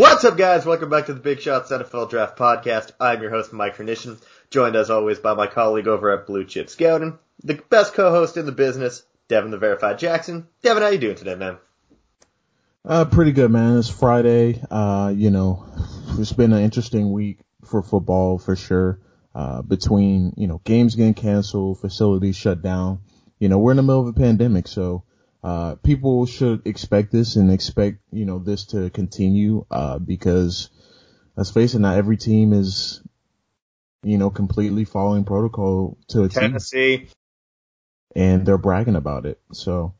[0.00, 0.64] What's up, guys?
[0.64, 2.92] Welcome back to the Big Shots NFL Draft Podcast.
[2.98, 6.70] I'm your host, Mike Renischen, joined as always by my colleague over at Blue Chip
[6.70, 10.48] Scouting, the best co-host in the business, Devin the Verified Jackson.
[10.62, 11.58] Devin, how you doing today, man?
[12.82, 13.76] Uh, pretty good, man.
[13.76, 14.62] It's Friday.
[14.70, 15.66] Uh, you know,
[16.18, 19.00] it's been an interesting week for football for sure.
[19.34, 23.00] Uh, between, you know, games getting canceled, facilities shut down.
[23.38, 25.04] You know, we're in the middle of a pandemic, so
[25.42, 30.68] uh, people should expect this and expect, you know, this to continue, uh, because
[31.36, 33.02] let's face it, not every team is,
[34.02, 36.98] you know, completely following protocol to a Tennessee.
[36.98, 37.08] team.
[38.14, 39.40] And they're bragging about it.
[39.52, 39.94] So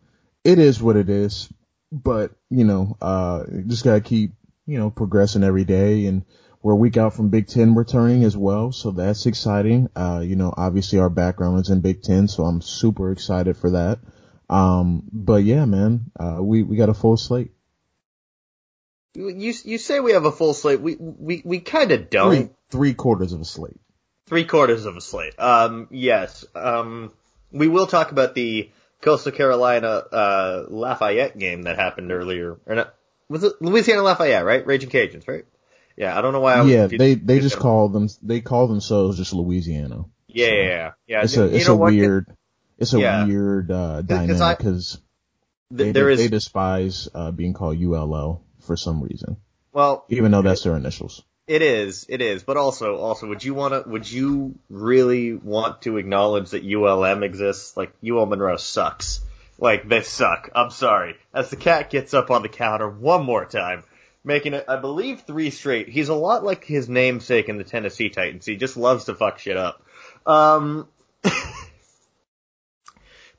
[0.45, 1.49] it is what it is.
[1.93, 4.33] But, you know, uh, just gotta keep,
[4.67, 6.25] you know, progressing every day and
[6.63, 8.73] we're a week out from Big Ten returning as well.
[8.73, 9.89] So that's exciting.
[9.97, 13.71] Uh, you know, obviously our background is in Big Ten, so I'm super excited for
[13.71, 14.01] that.
[14.51, 17.53] Um, but yeah, man, uh, we, we got a full slate.
[19.15, 20.81] You you say we have a full slate.
[20.81, 22.37] We we we kind of don't.
[22.37, 23.81] Three, three quarters of a slate.
[24.27, 25.35] Three quarters of a slate.
[25.39, 26.45] Um, yes.
[26.55, 27.13] Um,
[27.51, 28.71] we will talk about the
[29.01, 32.59] Coastal Carolina uh, Lafayette game that happened earlier.
[32.67, 32.95] Or not,
[33.29, 34.45] was it Louisiana Lafayette?
[34.45, 35.45] Right, Raging Cajuns, right?
[35.97, 36.55] Yeah, I don't know why.
[36.55, 40.05] I was yeah, they they just call them they call themselves just Louisiana.
[40.29, 41.23] Yeah, so yeah, yeah.
[41.23, 42.37] It's a it's a weird
[42.81, 43.27] it's a yeah.
[43.27, 44.99] weird uh, dynamic because
[45.71, 49.37] they, they, they despise uh, being called ULL for some reason.
[49.73, 51.23] Well, even though that's their initials.
[51.47, 55.83] It is, it is, but also, also, would you want to, would you really want
[55.83, 57.77] to acknowledge that ULM exists?
[57.77, 59.21] Like, UL Monroe sucks.
[59.59, 60.51] Like, they suck.
[60.55, 61.17] I'm sorry.
[61.35, 63.83] As the cat gets up on the counter one more time,
[64.23, 65.89] making it, I believe, three straight.
[65.89, 68.47] He's a lot like his namesake in the Tennessee Titans.
[68.47, 69.83] He just loves to fuck shit up.
[70.27, 70.87] Um,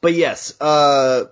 [0.01, 1.25] But yes, uh,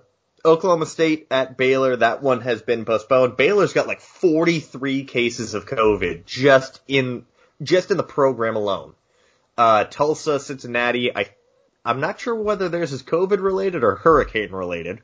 [0.44, 3.36] Oklahoma State at Baylor, that one has been postponed.
[3.36, 7.26] Baylor's got like 43 cases of COVID just in,
[7.60, 8.94] just in the program alone.
[9.58, 11.26] Uh, Tulsa, Cincinnati, I,
[11.84, 15.00] I'm not sure whether theirs is COVID related or hurricane related.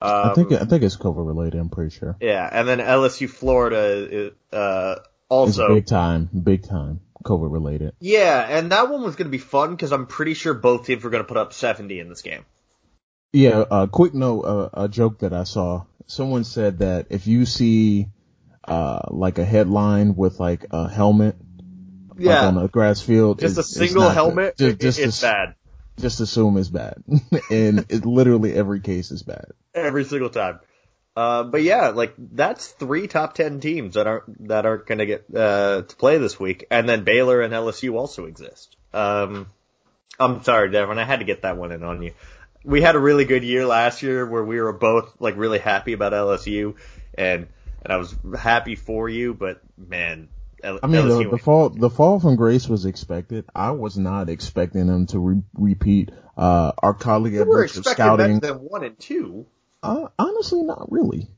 [0.00, 1.60] Um, I think I think it's COVID related.
[1.60, 2.16] I'm pretty sure.
[2.20, 4.96] Yeah, and then LSU, Florida, uh,
[5.28, 7.00] also it's big time, big time.
[7.28, 7.92] COVID related.
[8.00, 11.04] Yeah, and that one was going to be fun because I'm pretty sure both teams
[11.04, 12.44] were going to put up 70 in this game.
[13.32, 15.84] Yeah, a uh, quick note, uh, a joke that I saw.
[16.06, 18.08] Someone said that if you see,
[18.64, 21.36] uh, like a headline with like a helmet,
[22.16, 25.54] yeah, like on a grass field, just a single helmet, just, just it's bad.
[25.98, 27.02] Just assume it's bad,
[27.50, 29.46] and it literally every case is bad.
[29.74, 30.60] Every single time.
[31.18, 35.06] Uh, but yeah, like that's three top ten teams that aren't that aren't going to
[35.06, 38.76] get uh, to play this week, and then Baylor and LSU also exist.
[38.94, 39.50] Um,
[40.20, 42.12] I'm sorry, Devin, I had to get that one in on you.
[42.62, 45.92] We had a really good year last year where we were both like really happy
[45.92, 46.76] about LSU,
[47.14, 47.48] and
[47.82, 50.28] and I was happy for you, but man,
[50.62, 53.44] L- I mean the, the, fall the fall from grace was expected.
[53.52, 56.12] I was not expecting them to re- repeat.
[56.36, 59.46] Uh, our colleague at Virtual Scouting, them one and two.
[59.82, 61.28] Uh, honestly, not really.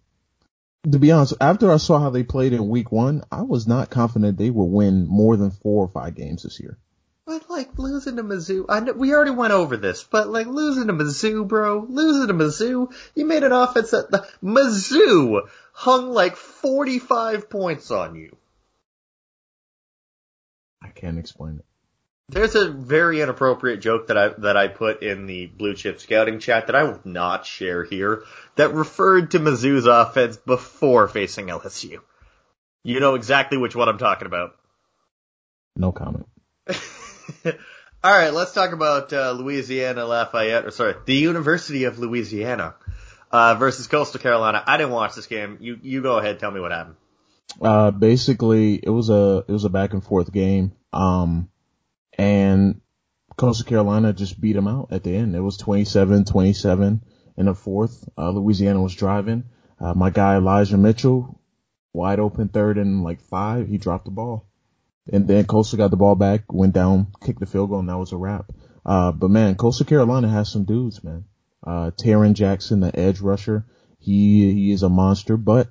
[0.90, 3.90] To be honest, after I saw how they played in week one, I was not
[3.90, 6.78] confident they would win more than four or five games this year.
[7.26, 10.86] But like losing to Mizzou, I know, we already went over this, but like losing
[10.86, 16.36] to Mizzou, bro, losing to Mizzou, you made an offense that the Mizzou hung like
[16.36, 18.36] 45 points on you.
[20.82, 21.64] I can't explain it.
[22.30, 26.38] There's a very inappropriate joke that I that I put in the blue chip scouting
[26.38, 28.22] chat that I will not share here
[28.54, 31.98] that referred to Mizzou's offense before facing LSU.
[32.84, 34.52] You know exactly which one I'm talking about.
[35.76, 36.26] No comment.
[38.02, 42.74] All right, let's talk about uh, Louisiana Lafayette, or sorry, the University of Louisiana
[43.30, 44.62] uh, versus Coastal Carolina.
[44.66, 45.58] I didn't watch this game.
[45.60, 46.96] You you go ahead, tell me what happened.
[47.60, 50.72] Uh, basically, it was a it was a back and forth game.
[50.92, 51.49] Um,
[52.20, 52.82] and
[53.38, 55.34] Coastal Carolina just beat them out at the end.
[55.34, 57.00] It was 27-27
[57.38, 58.06] in the fourth.
[58.18, 59.44] Uh, Louisiana was driving.
[59.80, 61.40] Uh, my guy Elijah Mitchell,
[61.94, 64.46] wide open third and like five, he dropped the ball.
[65.10, 67.96] And then Coastal got the ball back, went down, kicked the field goal, and that
[67.96, 68.52] was a wrap.
[68.84, 71.24] Uh, but man, Coastal Carolina has some dudes, man.
[71.66, 73.64] Uh, Tarron Jackson, the edge rusher,
[73.98, 75.68] he, he is a monster, but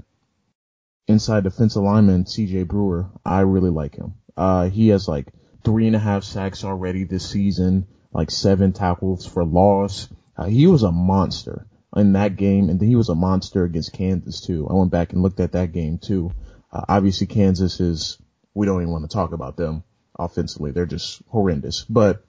[1.07, 4.16] inside defensive lineman, CJ Brewer, I really like him.
[4.36, 5.28] Uh, he has like
[5.64, 10.10] three and a half sacks already this season, like seven tackles for loss.
[10.38, 14.42] Uh, he was a monster in that game, and he was a monster against Kansas
[14.42, 14.68] too.
[14.70, 16.32] I went back and looked at that game too.
[16.72, 18.18] Uh, obviously, Kansas is
[18.54, 19.84] we don't even want to talk about them
[20.18, 21.84] offensively; they're just horrendous.
[21.84, 22.24] But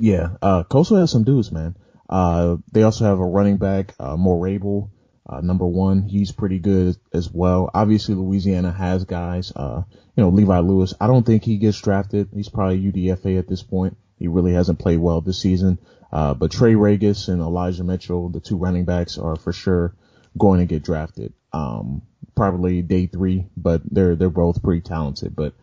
[0.00, 1.76] yeah, uh, Coastal has some dudes, man.
[2.08, 4.90] Uh, they also have a running back, uh, Marable.
[5.26, 6.02] Uh, number one.
[6.02, 7.70] He's pretty good as well.
[7.72, 9.52] Obviously, Louisiana has guys.
[9.54, 9.82] Uh,
[10.16, 10.94] you know, Levi Lewis.
[11.00, 12.28] I don't think he gets drafted.
[12.34, 13.96] He's probably UDFA at this point.
[14.18, 15.78] He really hasn't played well this season.
[16.12, 19.94] Uh, but Trey Ragas and Elijah Mitchell, the two running backs, are for sure
[20.38, 21.32] going to get drafted.
[21.52, 22.02] Um,
[22.36, 25.34] probably day three, but they're they're both pretty talented.
[25.34, 25.54] But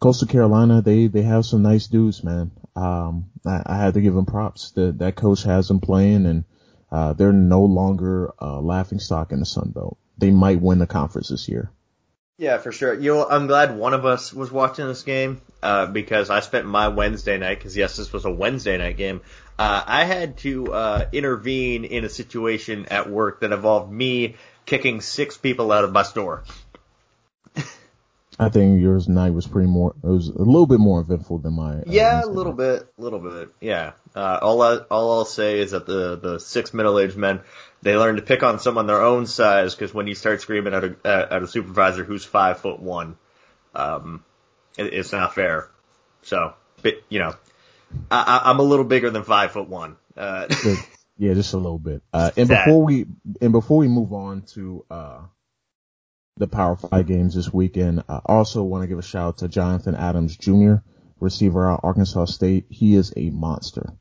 [0.00, 2.50] Coastal Carolina, they they have some nice dudes, man.
[2.76, 4.70] Um, I, I had to give them props.
[4.72, 6.44] That that coach has them playing, and
[6.90, 9.98] uh, they're no longer uh, laughing stock in the Sun Belt.
[10.16, 11.70] They might win the conference this year.
[12.38, 12.94] Yeah, for sure.
[12.94, 16.66] You know, I'm glad one of us was watching this game uh, because I spent
[16.66, 19.22] my Wednesday night because yes, this was a Wednesday night game.
[19.58, 24.36] Uh, I had to uh, intervene in a situation at work that involved me
[24.66, 26.44] kicking six people out of my store.
[28.40, 29.94] I think yours night was pretty more.
[30.02, 31.78] It was a little bit more eventful than my.
[31.78, 32.80] Uh, yeah, a little night.
[32.80, 33.48] bit, a little bit.
[33.60, 33.92] Yeah.
[34.14, 37.40] Uh, all I, all I'll say is that the the six middle aged men
[37.82, 40.84] they learn to pick on someone their own size because when you start screaming at
[40.84, 43.16] a at a supervisor who's five foot one,
[43.74, 44.24] um,
[44.76, 45.68] it, it's not fair.
[46.22, 47.34] So, but, you know,
[48.10, 49.96] I, I'm a little bigger than five foot one.
[50.16, 50.46] Uh,
[51.16, 52.02] yeah, just a little bit.
[52.12, 53.06] Uh, and before we
[53.40, 55.20] and before we move on to uh
[56.38, 58.04] the Power Five games this weekend.
[58.08, 60.76] I also want to give a shout out to Jonathan Adams Jr.,
[61.20, 62.66] receiver out Arkansas State.
[62.70, 63.92] He is a monster.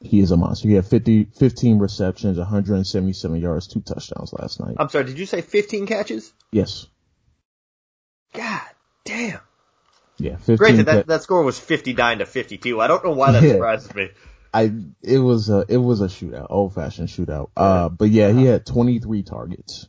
[0.00, 0.68] He is a monster.
[0.68, 4.76] He had 50, 15 receptions, 177 yards, two touchdowns last night.
[4.78, 6.32] I'm sorry, did you say 15 catches?
[6.52, 6.86] Yes.
[8.34, 8.60] God
[9.04, 9.40] damn.
[10.18, 10.56] Yeah, 15.
[10.56, 12.80] Granted, that, that score was 59 to 52.
[12.80, 13.52] I don't know why that yeah.
[13.52, 14.10] surprises me.
[14.52, 17.50] I, it was a, it was a shootout, old fashioned shootout.
[17.56, 19.88] Uh, but yeah, he had 23 targets.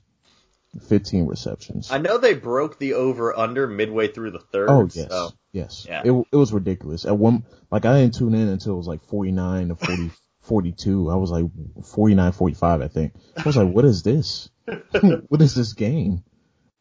[0.80, 1.92] 15 receptions.
[1.92, 4.70] I know they broke the over under midway through the third.
[4.70, 5.32] Oh yes, so.
[5.52, 5.86] yes.
[5.88, 6.02] Yeah.
[6.06, 7.06] It it was ridiculous.
[7.06, 10.12] At one, like I didn't tune in until it was like 49 to 40,
[10.42, 11.10] 42.
[11.10, 11.46] I was like
[11.86, 13.14] 49, 45, I think.
[13.38, 14.50] I was like, what is this?
[15.28, 16.24] what is this game?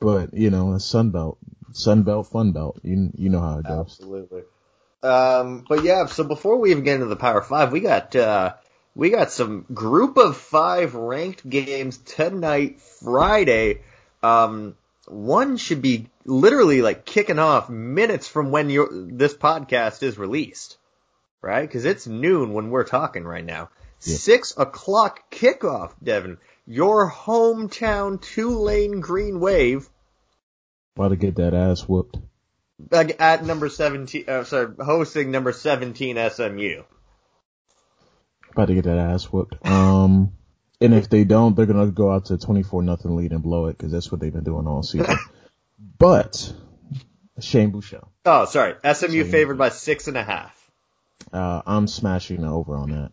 [0.00, 1.38] But you know, Sun Belt,
[1.72, 2.80] Sun Belt, Fun Belt.
[2.82, 3.98] You you know how it goes.
[3.98, 4.42] Absolutely.
[5.02, 8.54] Um, but yeah, so before we even get into the Power Five, we got uh,
[8.94, 13.80] we got some group of five ranked games tonight, Friday.
[14.22, 14.76] Um,
[15.06, 20.78] one should be literally like kicking off minutes from when your this podcast is released,
[21.42, 21.62] right?
[21.62, 23.70] Because it's noon when we're talking right now.
[24.02, 24.16] Yeah.
[24.16, 26.38] Six o'clock kickoff, Devin.
[26.66, 29.88] Your hometown Tulane Green Wave.
[30.96, 32.18] About to get that ass whooped.
[32.90, 36.82] At number seventeen, uh, sorry, hosting number seventeen SMU.
[38.54, 39.66] About to get that ass whooped.
[39.66, 40.32] Um,
[40.80, 43.76] and if they don't, they're gonna go out to 24 nothing lead and blow it
[43.76, 45.16] because that's what they've been doing all season.
[45.98, 46.52] but
[47.40, 48.06] Shane Buechele.
[48.24, 48.74] Oh, sorry.
[48.84, 50.70] SMU Shane favored by six and a half.
[51.32, 53.12] Uh, I'm smashing over on that.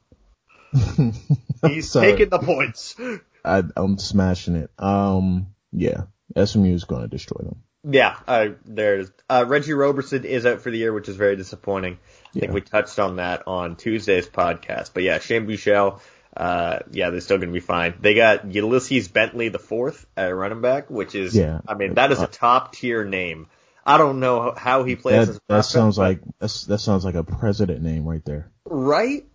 [1.67, 2.95] He's taking the points.
[3.43, 4.69] I, am smashing it.
[4.77, 6.03] Um, yeah,
[6.37, 7.63] SMU is going to destroy them.
[7.83, 11.97] Yeah, uh, there's uh, Reggie Roberson is out for the year, which is very disappointing.
[12.35, 14.91] I think we touched on that on Tuesday's podcast.
[14.93, 15.99] But yeah, Shane Buechele,
[16.35, 17.95] uh, yeah, they're still going to be fine.
[17.99, 21.59] They got Ulysses Bentley the fourth at running back, which is, yeah.
[21.67, 23.47] I mean, that is a uh, top tier name.
[23.85, 25.27] I don't know how he plays.
[25.27, 28.51] That, that sounds like that sounds like a president name right there.
[28.65, 29.25] Right,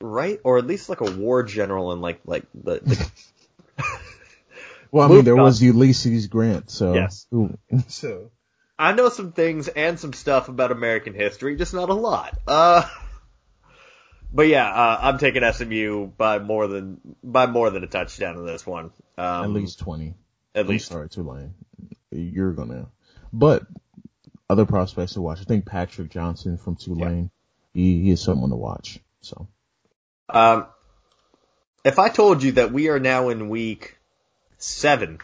[0.00, 2.80] right, or at least like a war general and like like the.
[2.80, 3.10] the
[4.90, 5.44] well, I mean, there on.
[5.44, 7.26] was Ulysses Grant, so yes.
[7.86, 8.30] so
[8.78, 12.36] I know some things and some stuff about American history, just not a lot.
[12.46, 12.88] Uh,
[14.32, 18.46] but yeah, uh, I'm taking SMU by more than by more than a touchdown in
[18.46, 18.86] this one.
[19.18, 20.14] Um, at least twenty.
[20.54, 20.88] At least.
[20.88, 21.54] Sorry, Tulane.
[22.10, 22.88] You're gonna.
[23.32, 23.66] But
[24.48, 25.40] other prospects to watch.
[25.40, 27.30] I think Patrick Johnson from Tulane.
[27.72, 27.82] Yeah.
[27.82, 28.98] He, he is someone to watch.
[29.22, 29.48] So.
[30.28, 30.66] Um,
[31.84, 33.96] if I told you that we are now in week
[34.58, 35.18] seven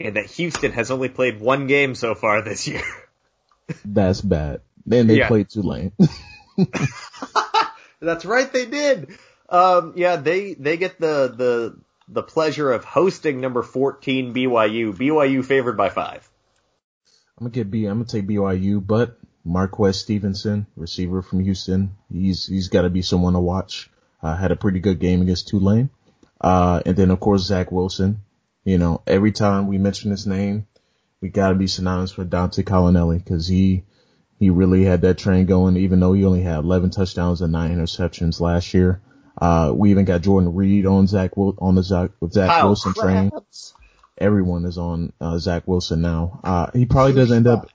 [0.00, 2.82] and that Houston has only played one game so far this year.
[3.84, 4.60] That's bad.
[4.84, 5.28] Then they yeah.
[5.28, 5.92] played Tulane.
[8.00, 9.16] That's right, they did.
[9.48, 14.94] Um, yeah, they they get the the the pleasure of hosting number 14 BYU.
[14.94, 16.28] BYU favored by five.
[17.38, 17.86] I'm gonna get B.
[17.86, 23.02] I'm gonna take BYU, but Marquez Stevenson, receiver from Houston, he's he's got to be
[23.02, 23.90] someone to watch.
[24.22, 25.90] Uh, had a pretty good game against Tulane.
[26.40, 28.22] Uh, and then of course Zach Wilson,
[28.66, 30.66] you know, every time we mention his name,
[31.20, 33.84] we gotta be synonymous with Dante Collinelli because he,
[34.40, 37.70] he really had that train going even though he only had 11 touchdowns and nine
[37.78, 39.00] interceptions last year.
[39.40, 42.92] Uh, we even got Jordan Reed on Zach, on the Zach, with Zach Kyle Wilson
[42.92, 43.02] Krabs.
[43.02, 43.30] train.
[44.18, 46.40] Everyone is on, uh, Zach Wilson now.
[46.42, 47.70] Uh, he probably doesn't end up,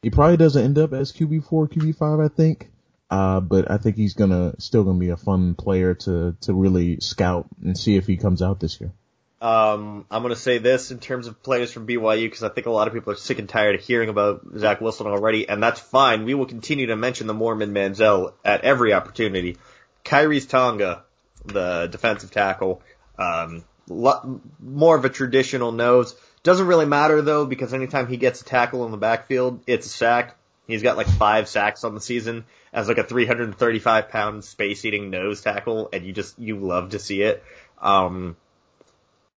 [0.00, 2.70] he probably doesn't end up as QB4, QB5, I think.
[3.10, 7.00] Uh, but I think he's gonna, still gonna be a fun player to, to really
[7.00, 8.92] scout and see if he comes out this year.
[9.40, 12.66] Um, I'm going to say this in terms of players from BYU because I think
[12.66, 15.62] a lot of people are sick and tired of hearing about Zach Wilson already, and
[15.62, 16.24] that's fine.
[16.24, 19.56] We will continue to mention the Mormon Manziel at every opportunity.
[20.04, 21.04] Khyiris Tonga,
[21.46, 22.82] the defensive tackle,
[23.18, 26.14] um, lo- more of a traditional nose.
[26.42, 29.90] Doesn't really matter though because anytime he gets a tackle in the backfield, it's a
[29.90, 30.36] sack.
[30.66, 35.10] He's got like five sacks on the season as like a 335 pound space eating
[35.10, 37.42] nose tackle, and you just you love to see it.
[37.80, 38.36] Um,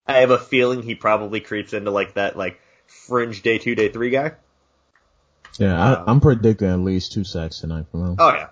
[0.08, 3.90] I have a feeling he probably creeps into like that like fringe day two, day
[3.90, 4.34] three guy.
[5.60, 8.16] Yeah, I, I'm predicting at least two sacks tonight from him.
[8.20, 8.48] Oh yeah,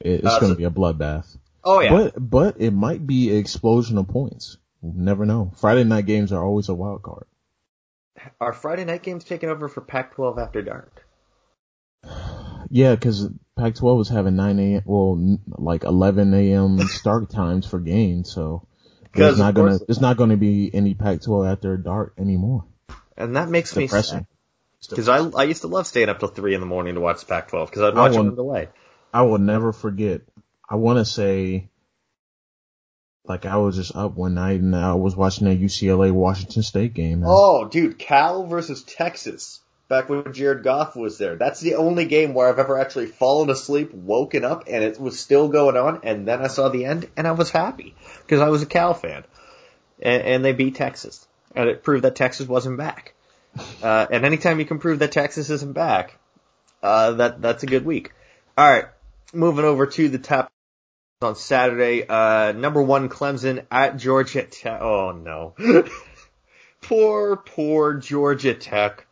[0.00, 1.36] It- it's uh, going so- to be a bloodbath.
[1.64, 1.90] oh yeah.
[1.90, 4.56] But but it might be explosion of points.
[4.80, 5.52] We'll never know.
[5.58, 7.26] Friday night games are always a wild card.
[8.40, 11.06] Are Friday night games taking over for Pac-12 after dark?
[12.74, 14.82] Yeah, because Pac-12 was having 9 a.m.
[14.86, 16.78] Well, n- like 11 a.m.
[16.88, 18.66] start times for games, so
[19.14, 22.64] there's not gonna there's not gonna be any Pac-12 after dark anymore.
[23.16, 24.26] And that makes me Depressing.
[24.80, 24.88] sad.
[24.90, 27.20] Because I, I used to love staying up till 3 in the morning to watch
[27.20, 28.68] the Pac-12 because I'd watch it won't- on delay.
[29.14, 30.22] I will never forget.
[30.68, 31.68] I want to say,
[33.24, 36.94] like I was just up one night and I was watching a UCLA Washington State
[36.94, 37.18] game.
[37.22, 39.60] and- Oh, dude, Cal versus Texas.
[39.92, 41.36] Back when Jared Goff was there.
[41.36, 45.20] That's the only game where I've ever actually fallen asleep, woken up, and it was
[45.20, 47.94] still going on, and then I saw the end, and I was happy.
[48.22, 49.22] Because I was a Cal fan.
[50.00, 51.28] And, and they beat Texas.
[51.54, 53.12] And it proved that Texas wasn't back.
[53.82, 56.18] Uh, and anytime you can prove that Texas isn't back,
[56.82, 58.12] uh, that, that's a good week.
[58.58, 58.86] Alright,
[59.34, 60.50] moving over to the top
[61.20, 64.80] on Saturday, uh, number one Clemson at Georgia Tech.
[64.80, 65.54] Oh no.
[66.80, 69.06] poor, poor Georgia Tech.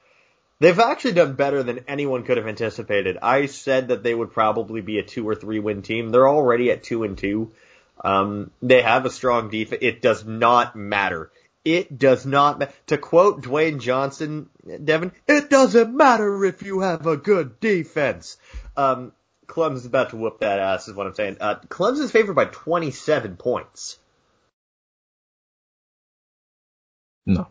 [0.60, 3.16] They've actually done better than anyone could have anticipated.
[3.22, 6.10] I said that they would probably be a two or three win team.
[6.10, 7.52] They're already at two and two.
[8.04, 9.80] Um, they have a strong defense.
[9.82, 11.30] It does not matter.
[11.64, 14.50] It does not ma- to quote Dwayne Johnson,
[14.84, 15.12] Devin.
[15.26, 18.36] It doesn't matter if you have a good defense.
[18.76, 19.12] Um,
[19.46, 21.38] Clemson's about to whoop that ass, is what I'm saying.
[21.40, 23.98] Uh, Clemson's favored by 27 points.
[27.26, 27.48] No,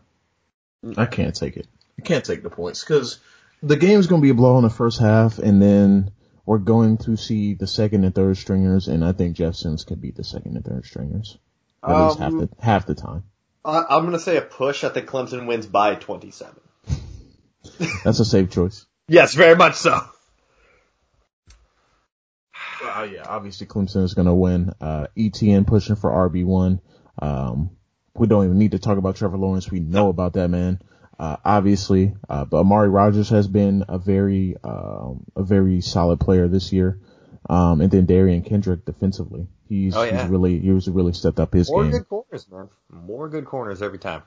[0.96, 1.66] I can't take it.
[2.00, 3.18] I can't take the points because
[3.62, 6.12] the game's going to be a blow in the first half, and then
[6.46, 10.00] we're going to see the second and third stringers, and I think Jeff Sims could
[10.00, 11.36] beat the second and third stringers
[11.82, 13.24] at least half Um, the half the time.
[13.64, 14.82] I, I'm going to say a push.
[14.84, 16.54] I think Clemson wins by 27.
[18.04, 18.86] That's a safe choice.
[19.08, 20.00] Yes, very much so.
[22.82, 24.72] Uh, yeah, obviously Clemson is going to win.
[24.80, 26.80] Uh, Etienne pushing for RB one.
[27.20, 27.70] Um,
[28.14, 29.70] we don't even need to talk about Trevor Lawrence.
[29.70, 30.80] We know about that man.
[31.20, 36.48] Uh, obviously, uh, but Amari Rodgers has been a very, um, a very solid player
[36.48, 36.98] this year.
[37.48, 39.46] Um, and then Derion Kendrick defensively.
[39.68, 40.22] He's, Oh, yeah.
[40.22, 41.92] he's really, he was really stepped up his More game.
[41.92, 42.68] good corners, man.
[42.90, 44.22] More good corners every time.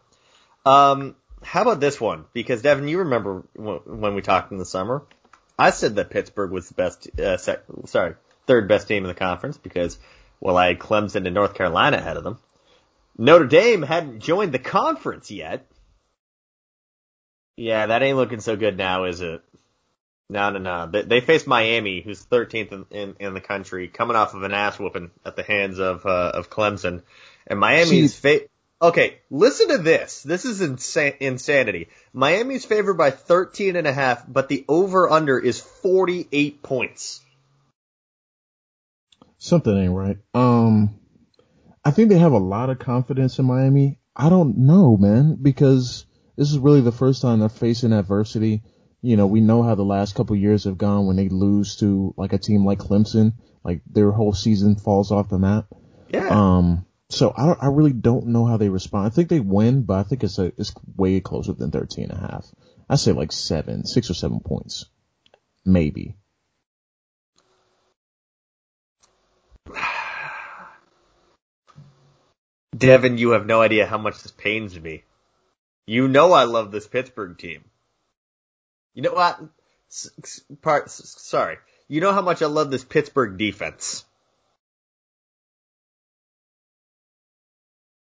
[0.68, 2.26] Um, how about this one?
[2.32, 5.02] Because Devin, you remember when when we talked in the summer,
[5.58, 8.14] I said that Pittsburgh was the best, uh, sec- sorry,
[8.46, 9.98] third best team in the conference because,
[10.40, 12.38] well, I had Clemson and North Carolina ahead of them.
[13.18, 15.66] Notre Dame hadn't joined the conference yet.
[17.56, 19.44] Yeah, that ain't looking so good now, is it?
[20.30, 20.88] No, no, no.
[20.88, 24.54] They, they faced Miami, who's 13th in, in, in the country, coming off of an
[24.54, 27.04] ass whooping at the hands of uh, of Clemson,
[27.46, 28.48] and Miami's fa-
[28.82, 30.24] Okay, listen to this.
[30.24, 31.88] This is insa- insanity.
[32.12, 37.22] Miami's favored by 13 and a half, but the over under is 48 points.
[39.38, 40.18] Something ain't right.
[40.34, 41.00] Um,
[41.86, 44.00] I think they have a lot of confidence in Miami.
[44.18, 46.06] I don't know, man, because
[46.36, 48.64] this is really the first time they're facing adversity.
[49.02, 52.14] You know, we know how the last couple years have gone when they lose to
[52.18, 55.68] like a team like Clemson, like their whole season falls off the map.
[56.10, 56.30] Yeah.
[56.30, 59.08] Um, so I I really don't know how they respond.
[59.08, 62.14] I think they win, but I think it's a, it's way closer than 13 and
[62.14, 62.46] a half.
[62.90, 64.86] I say like seven, six or seven points.
[65.66, 66.16] Maybe.
[72.76, 75.04] Devin, you have no idea how much this pains me.
[75.86, 77.64] You know I love this Pittsburgh team.
[78.94, 79.40] You know what?
[80.62, 81.58] Part, sorry.
[81.88, 84.06] You know how much I love this Pittsburgh defense.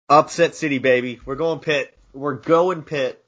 [0.10, 1.20] Upset City, baby.
[1.26, 1.98] We're going Pitt.
[2.14, 3.24] We're going Pitt.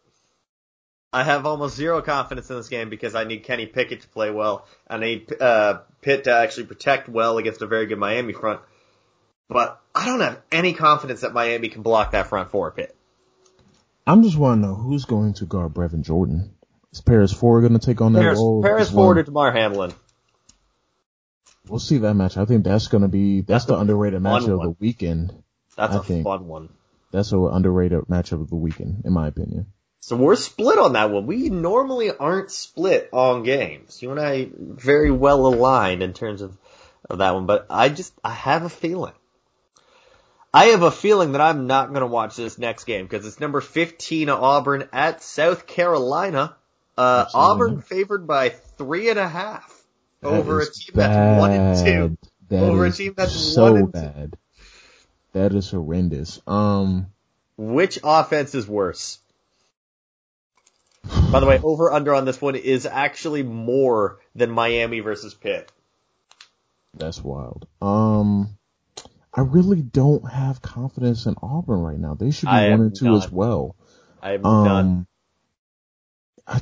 [1.12, 4.30] I have almost zero confidence in this game because I need Kenny Pickett to play
[4.30, 4.66] well.
[4.88, 8.62] And I need uh, Pitt to actually protect well against a very good Miami front.
[9.50, 12.96] But I don't have any confidence that Miami can block that front four Pitt.
[14.10, 16.56] I'm just want to know who's going to guard Brevin Jordan.
[16.92, 18.64] Is Paris Ford going to take on that Paris, role?
[18.64, 18.90] Paris?
[18.90, 19.94] Ford or Damar Hamlin.
[21.68, 22.36] We'll see that match.
[22.36, 25.44] I think that's going to be that's the underrated match fun of the weekend.
[25.78, 26.24] That's I a think.
[26.24, 26.70] fun one.
[27.12, 29.68] that's an underrated matchup of the weekend, in my opinion.
[30.00, 31.28] So we're split on that one.
[31.28, 34.02] We normally aren't split on games.
[34.02, 36.58] You and I very well aligned in terms of,
[37.08, 39.14] of that one, but I just, I have a feeling.
[40.54, 43.40] I have a feeling that I'm not going to watch this next game because it's
[43.40, 46.56] number 15 Auburn at South Carolina.
[46.98, 49.84] Uh, Auburn favored by three and a half
[50.22, 52.18] That over a team that's one and two.
[52.50, 54.00] That Over a team that's so one and two.
[54.00, 54.38] bad.
[55.34, 56.42] That is horrendous.
[56.48, 57.08] Um,
[57.56, 59.20] Which offense is worse?
[61.32, 65.72] By the way, over under on this one is actually more than Miami versus Pitt.
[66.96, 67.68] that's wild.
[67.82, 68.58] Um,
[69.34, 72.16] I really don't have confidence in Auburn right now.
[72.16, 73.26] They should be I one and two not.
[73.26, 73.76] as well.
[74.22, 74.46] I am.
[74.46, 75.08] Um,
[76.48, 76.62] I,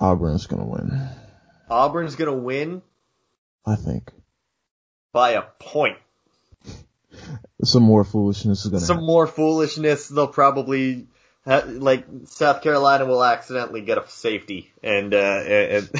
[0.00, 1.08] Auburn's gonna win.
[1.68, 2.82] Auburn's gonna win
[3.66, 4.12] I think
[5.12, 5.98] by a point.
[7.64, 8.80] some more foolishness is gonna.
[8.80, 9.06] Some happen.
[9.06, 10.08] more foolishness.
[10.08, 11.08] They'll probably
[11.44, 15.90] ha- like South Carolina will accidentally get a safety, and uh, and,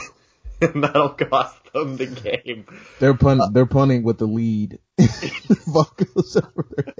[0.60, 2.66] and that'll cost them the game.
[2.98, 3.40] They're pun.
[3.52, 4.78] they're punting with the lead.
[5.66, 6.94] Ball over their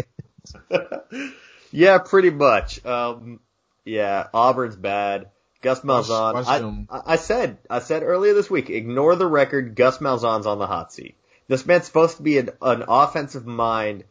[0.71, 1.33] head.
[1.73, 2.85] yeah, pretty much.
[2.85, 3.41] Um,
[3.85, 5.31] yeah, Auburn's bad.
[5.61, 6.35] Gus Malzahn.
[6.35, 6.97] watch I.
[6.97, 9.75] I I said, I said earlier this week, ignore the record.
[9.75, 11.17] Gus Malzahn's on the hot seat.
[11.49, 14.05] This man's supposed to be an, an offensive mind,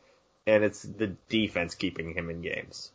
[0.45, 2.91] and it's the defense keeping him in games.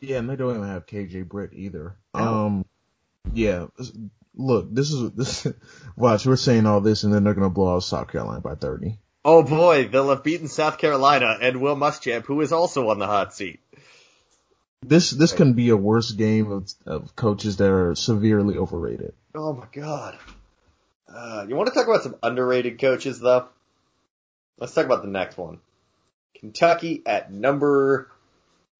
[0.00, 1.96] Yeah, and they don't even have KJ Britt either.
[2.14, 2.20] No.
[2.20, 2.64] Um,
[3.32, 3.66] yeah.
[4.34, 5.46] Look, this is this.
[5.96, 8.98] Watch, we're saying all this, and then they're gonna blow out South Carolina by thirty.
[9.24, 13.06] Oh boy, they'll have beaten South Carolina and Will Muschamp, who is also on the
[13.06, 13.60] hot seat.
[14.82, 19.12] This this can be a worse game of, of coaches that are severely overrated.
[19.34, 20.18] Oh my god.
[21.06, 23.48] Uh, you want to talk about some underrated coaches though?
[24.58, 25.58] Let's talk about the next one.
[26.34, 28.10] Kentucky at number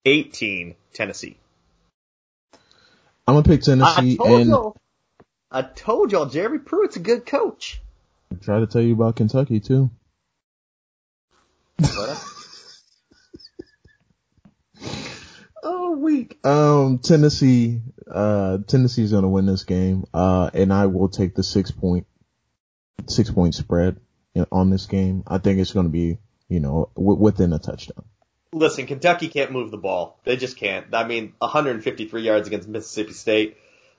[0.07, 1.37] 18, Tennessee.
[3.27, 4.77] I'm gonna pick I Tennessee told and y'all,
[5.51, 7.81] I told y'all Jeremy Pruitt's a good coach.
[8.41, 9.91] try to tell you about Kentucky too.
[11.79, 12.25] But,
[15.63, 16.39] Oh, weak.
[16.45, 20.05] Um, Tennessee, uh, Tennessee's gonna win this game.
[20.15, 22.07] Uh, and I will take the six point,
[23.07, 24.01] six point spread
[24.51, 25.23] on this game.
[25.27, 28.05] I think it's gonna be, you know, w- within a touchdown.
[28.53, 30.19] Listen, Kentucky can't move the ball.
[30.25, 30.93] They just can't.
[30.93, 33.57] I mean, 153 yards against Mississippi State.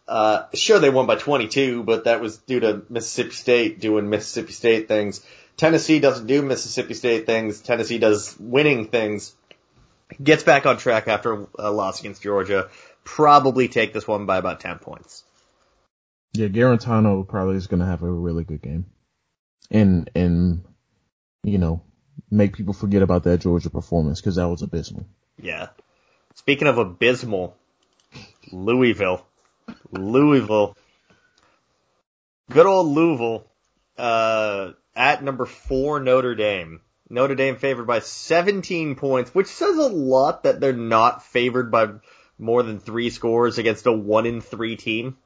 [0.07, 4.51] Uh, sure they won by 22, but that was due to Mississippi State doing Mississippi
[4.51, 5.25] State things.
[5.55, 7.61] Tennessee doesn't do Mississippi State things.
[7.61, 9.33] Tennessee does winning things.
[10.21, 12.69] Gets back on track after a loss against Georgia.
[13.05, 15.23] Probably take this one by about 10 points.
[16.33, 18.85] Yeah, Guarantano probably is gonna have a really good game.
[19.69, 20.65] And, and,
[21.43, 21.83] you know,
[22.29, 25.05] make people forget about that Georgia performance because that was abysmal.
[25.41, 25.69] Yeah.
[26.35, 27.55] Speaking of abysmal,
[28.51, 29.25] Louisville.
[29.91, 30.75] Louisville.
[32.49, 33.45] Good old Louisville,
[33.97, 36.81] uh, at number four Notre Dame.
[37.09, 41.87] Notre Dame favored by 17 points, which says a lot that they're not favored by
[42.37, 45.17] more than three scores against a one in three team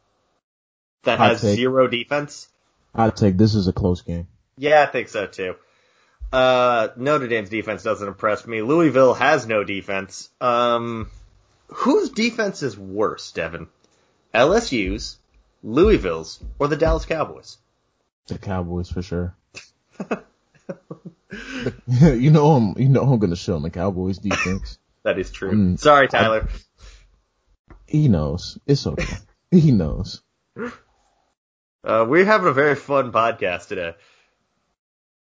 [1.04, 1.56] that has take.
[1.56, 2.48] zero defense.
[2.94, 4.28] I'd take this is a close game.
[4.58, 5.56] Yeah, I think so too.
[6.32, 8.62] Uh, Notre Dame's defense doesn't impress me.
[8.62, 10.30] Louisville has no defense.
[10.42, 11.10] Um,
[11.68, 13.68] whose defense is worse, Devin?
[14.34, 15.18] LSU's,
[15.64, 17.58] Louisville's, or the Dallas Cowboys?
[18.28, 19.36] The Cowboys for sure.
[21.98, 24.78] you know I'm, you know I'm gonna show him the Cowboys defense.
[25.04, 25.52] That is true.
[25.52, 26.50] Mm, Sorry, Tyler.
[27.86, 28.58] He knows.
[28.66, 29.16] It's okay.
[29.52, 30.22] he knows.
[31.86, 33.94] Uh, we're having a very fun podcast today.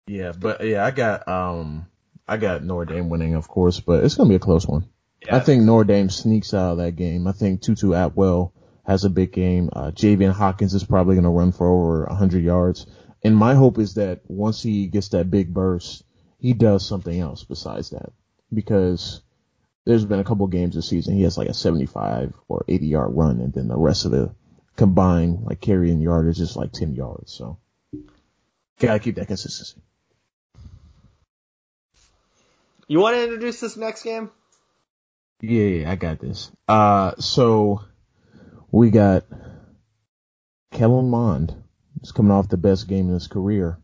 [0.08, 1.88] Yeah, but yeah, I got um
[2.28, 4.86] I got Notre Dame winning, of course, but it's gonna be a close one.
[5.26, 5.36] Yeah.
[5.36, 7.28] I think Notre Dame sneaks out of that game.
[7.28, 8.54] I think Tutu Atwell
[8.86, 9.70] has a big game.
[9.72, 12.88] Uh, Javian Hawkins is probably gonna run for over 100 yards.
[13.24, 16.04] And my hope is that once he gets that big burst,
[16.40, 18.12] he does something else besides that.
[18.52, 19.22] Because
[19.86, 23.12] there's been a couple games this season, he has like a 75 or 80 yard
[23.14, 24.34] run, and then the rest of the
[24.76, 27.32] combined like carrying yard is just like 10 yards.
[27.32, 27.60] So
[28.80, 29.82] gotta keep that consistency.
[32.92, 34.32] You want to introduce this next game?
[35.40, 36.52] Yeah, yeah, I got this.
[36.68, 37.86] Uh, so
[38.70, 39.24] we got
[40.74, 41.56] Kellen Mond.
[42.02, 43.80] He's coming off the best game in his career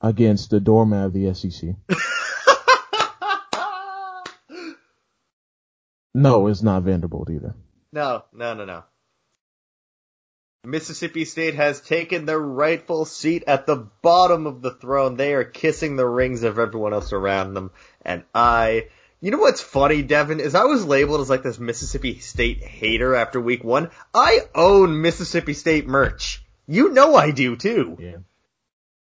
[0.00, 1.74] against the doormat of the SEC.
[6.12, 7.54] No, it's not Vanderbilt either.
[7.92, 8.82] no, no, no, no.
[10.64, 15.16] Mississippi State has taken their rightful seat at the bottom of the throne.
[15.16, 17.70] They are kissing the rings of everyone else around them.
[18.02, 18.88] And I,
[19.22, 23.14] you know what's funny, Devin, is I was labeled as like this Mississippi State hater
[23.14, 23.90] after week one.
[24.12, 26.44] I own Mississippi State merch.
[26.66, 27.96] You know I do too.
[27.98, 28.16] Yeah.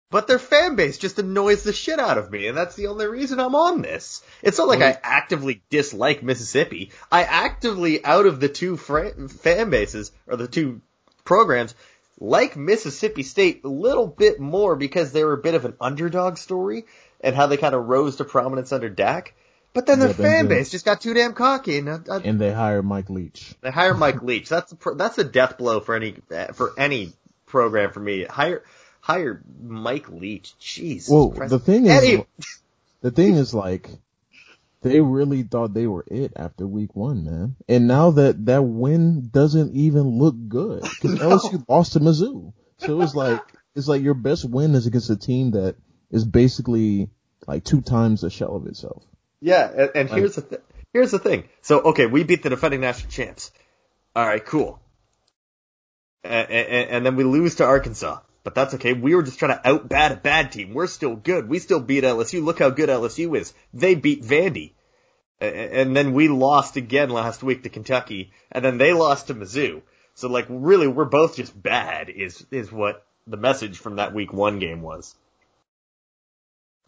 [0.09, 3.07] But their fan base just annoys the shit out of me, and that's the only
[3.07, 4.23] reason I'm on this.
[4.43, 6.91] It's not like I actively dislike Mississippi.
[7.13, 10.81] I actively, out of the two fan bases, or the two
[11.25, 11.75] programs,
[12.19, 16.39] like Mississippi State a little bit more because they were a bit of an underdog
[16.39, 16.85] story,
[17.21, 19.35] and how they kind of rose to prominence under Dak.
[19.73, 22.17] But then their Yeah, then fan base just got too damn cocky, and I, I,
[22.25, 23.55] And they hired Mike Leach.
[23.61, 24.49] they hire Mike Leach.
[24.49, 26.17] That's a, that's a death blow for any
[26.55, 27.13] for any
[27.47, 28.25] program for me.
[28.25, 28.65] Hire
[29.01, 30.59] hire Mike Leach.
[30.59, 31.11] Jesus.
[31.11, 32.21] Well, the thing is,
[33.01, 33.89] the thing is like,
[34.83, 37.57] they really thought they were it after week one, man.
[37.69, 41.31] And now that that win doesn't even look good because No.
[41.37, 42.53] LSU lost to Mizzou.
[42.79, 43.41] So it's like,
[43.75, 45.77] it's like your best win is against a team that
[46.11, 47.11] is basically
[47.47, 49.03] like two times the shell of itself.
[49.41, 50.63] yeah, and, and here's the th-
[50.93, 51.49] here's the thing.
[51.63, 53.51] So okay, we beat the defending national champs.
[54.17, 54.81] All right, cool.
[56.25, 58.21] And, and, and then we lose to Arkansas.
[58.43, 58.95] But that's okay.
[58.95, 60.73] We were just trying to out bat a bad team.
[60.73, 61.49] We're still good.
[61.49, 62.43] We still beat LSU.
[62.43, 63.53] Look how good LSU is.
[63.75, 64.73] They beat Vandy.
[65.41, 68.33] And then we lost again last week to Kentucky.
[68.53, 69.83] And then they lost to Mizzou.
[70.15, 74.33] So like really we're both just bad is, is what the message from that week
[74.33, 75.15] one game was.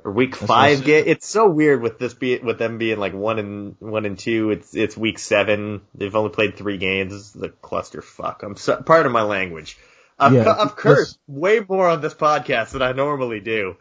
[0.04, 1.04] Or week That's five game.
[1.06, 4.50] It's so weird with this be with them being like one and one and two.
[4.50, 5.82] It's it's week seven.
[5.94, 7.12] They've only played three games.
[7.12, 8.42] This is the clusterfuck.
[8.42, 9.78] I'm so, part of my language.
[10.18, 13.76] I've, Yeah, cu- I've cursed way more on this podcast than I normally do.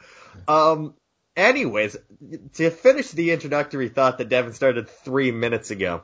[0.47, 0.95] Um,
[1.35, 1.97] anyways,
[2.53, 6.03] to finish the introductory thought that Devin started three minutes ago,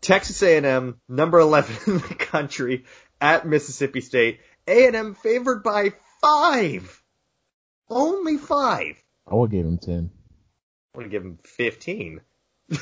[0.00, 2.84] Texas A&M, number 11 in the country,
[3.20, 4.40] at Mississippi State.
[4.66, 7.02] A&M favored by five.
[7.88, 9.02] Only five.
[9.26, 10.10] I would give him 10.
[10.94, 12.20] I'm gonna give him 15.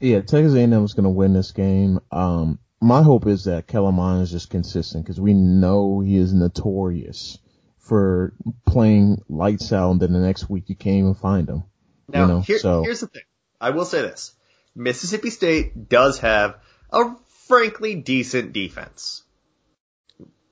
[0.00, 1.98] Yeah, Texas A&M is going to win this game.
[2.12, 6.32] Um, my hope is that Kellen Mond is just consistent because we know he is
[6.32, 7.38] notorious
[7.78, 8.32] for
[8.66, 11.64] playing lights out and then the next week you can't even find him.
[12.08, 13.22] Now, you know, here- so here's the thing.
[13.60, 14.34] I will say this.
[14.76, 16.56] Mississippi State does have
[16.90, 17.14] a
[17.48, 19.22] frankly decent defense.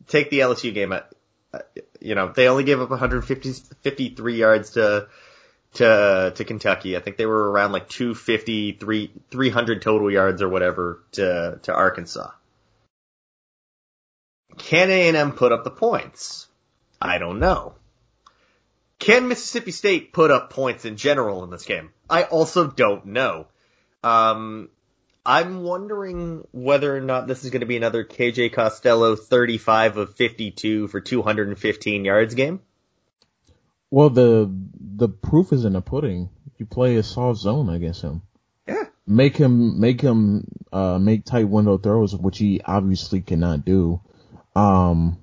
[0.09, 0.93] Take the LSU game
[2.01, 5.09] you know, they only gave up 153 yards to,
[5.77, 6.97] to, to Kentucky.
[6.97, 11.75] I think they were around like 250, 3, 300 total yards or whatever to, to
[11.75, 12.31] Arkansas.
[14.59, 16.47] Can A&M put up the points?
[17.01, 17.75] I don't know.
[18.99, 21.91] Can Mississippi State put up points in general in this game?
[22.09, 23.47] I also don't know.
[24.03, 24.71] Um,
[25.25, 30.15] I'm wondering whether or not this is going to be another KJ Costello 35 of
[30.15, 32.61] 52 for 215 yards game.
[33.97, 34.53] Well the
[34.97, 36.29] the proof is in the pudding.
[36.59, 38.21] You play a soft zone against him.
[38.69, 38.85] Yeah.
[39.07, 44.03] Make him make him uh make tight window throws, which he obviously cannot do.
[44.55, 45.17] Um,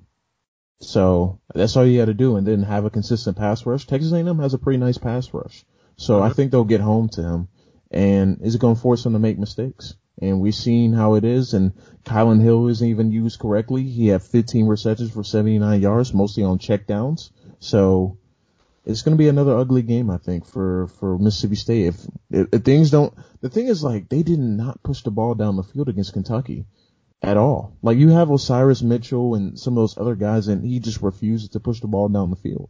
[0.80, 3.86] so that's all you got to do, and then have a consistent pass rush.
[3.86, 5.64] Texas A&M has a pretty nice pass rush,
[5.96, 7.48] so I think they'll get home to him.
[7.92, 9.94] And is it going to force him to make mistakes?
[10.20, 11.54] And we've seen how it is.
[11.54, 13.84] And Kylan Hill isn't even used correctly.
[13.84, 17.30] He had 15 receptions for 79 yards, mostly on checkdowns.
[17.60, 18.18] So
[18.84, 21.86] it's going to be another ugly game, I think, for, for Mississippi State.
[21.86, 21.96] If,
[22.30, 25.56] if, if things don't, the thing is like, they did not push the ball down
[25.56, 26.66] the field against Kentucky
[27.22, 27.76] at all.
[27.82, 31.50] Like you have Osiris Mitchell and some of those other guys and he just refuses
[31.50, 32.68] to push the ball down the field.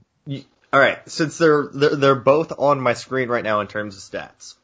[0.73, 4.03] All right, since they're, they're they're both on my screen right now in terms of
[4.03, 4.55] stats.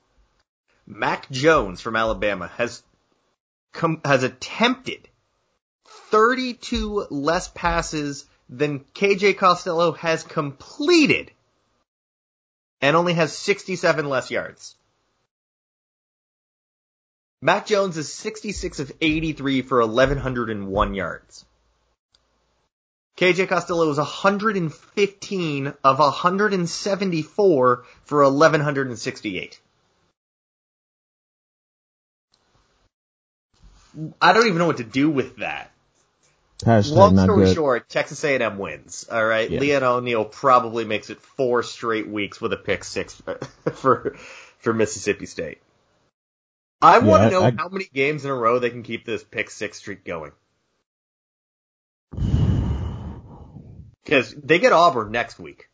[0.84, 2.82] Mac Jones from Alabama has
[3.72, 5.08] com- has attempted
[6.10, 11.30] 32 less passes than KJ Costello has completed
[12.80, 14.76] and only has 67 less yards.
[17.42, 21.44] Mac Jones is 66 of 83 for 1101 yards.
[23.16, 29.60] KJ Costello is 115 of 174 for 1168.
[34.22, 35.70] I don't even know what to do with that.
[36.62, 37.54] Hashtag Long story good.
[37.54, 39.06] short, Texas A&M wins.
[39.10, 39.60] All right, Yeah.
[39.60, 43.20] Leon O'Neal probably makes it four straight weeks with a pick six
[43.74, 44.16] for
[44.58, 45.58] for Mississippi State.
[46.82, 49.22] I want to know I- how many games in a row they can keep this
[49.22, 50.32] pick six streak going.
[54.04, 55.68] Because they get Auburn next week.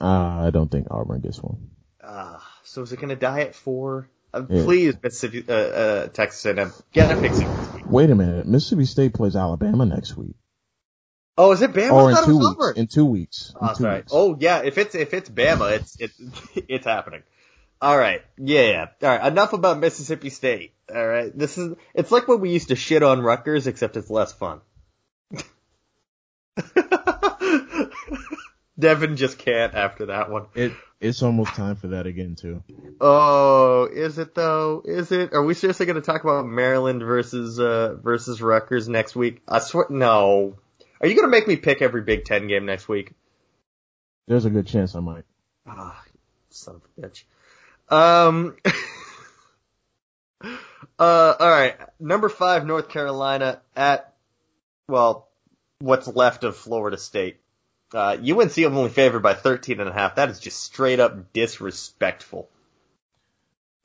[0.00, 1.70] Uh, I don't think Auburn gets one.
[2.02, 4.08] Uh, so is it going to die at four?
[4.36, 4.64] Uh.
[4.64, 7.48] Please, Mississippi, uh, uh, Texas A&M, get a fix week.
[7.88, 8.46] Wait a minute.
[8.46, 10.36] Mississippi State plays Alabama next week.
[11.38, 11.92] Oh, is it Bama?
[11.92, 12.78] or in two weeks.
[12.78, 13.50] In two weeks.
[13.60, 13.96] In Oh, two sorry.
[13.96, 14.12] weeks.
[14.14, 14.62] Oh, yeah.
[14.64, 16.20] If it's if it's Bama, it's it's
[16.68, 17.22] it's happening.
[17.80, 18.22] All right.
[18.38, 18.86] Yeah, yeah.
[19.02, 19.26] All right.
[19.32, 20.72] Enough about Mississippi State.
[20.92, 21.36] All right.
[21.36, 24.60] This is it's like when we used to shit on Rutgers, except it's less fun.
[28.78, 30.46] Devin just can't after that one.
[30.54, 32.62] It it's almost time for that again too.
[33.00, 34.82] Oh, is it though?
[34.84, 35.32] Is it?
[35.32, 39.42] Are we seriously going to talk about Maryland versus uh versus Rutgers next week?
[39.46, 40.56] I swear, no.
[41.00, 43.12] Are you going to make me pick every Big Ten game next week?
[44.26, 45.24] There's a good chance I might.
[45.66, 46.02] Ah,
[46.50, 47.24] son of a bitch.
[47.88, 48.56] Um.
[50.98, 51.76] uh, all right.
[52.00, 54.14] Number five, North Carolina at
[54.88, 55.28] well,
[55.80, 57.40] what's left of Florida State.
[57.96, 60.16] Uh, UNC only favored by 13 and a half.
[60.16, 62.46] That is just straight up disrespectful.